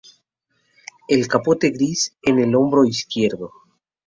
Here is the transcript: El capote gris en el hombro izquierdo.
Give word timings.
El 1.07 1.27
capote 1.27 1.69
gris 1.69 2.17
en 2.23 2.39
el 2.39 2.55
hombro 2.55 2.85
izquierdo. 2.85 3.51